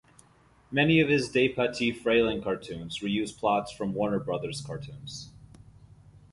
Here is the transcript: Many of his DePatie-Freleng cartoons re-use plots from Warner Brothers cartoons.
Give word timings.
Many 0.71 0.99
of 0.99 1.09
his 1.09 1.31
DePatie-Freleng 1.31 2.43
cartoons 2.43 3.03
re-use 3.03 3.31
plots 3.31 3.71
from 3.71 3.93
Warner 3.93 4.19
Brothers 4.19 4.59
cartoons. 4.59 5.29